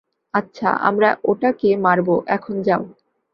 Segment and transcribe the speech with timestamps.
[0.33, 2.83] আচ্ছা, আমরা ওটাকে মারবো, এখন যাও!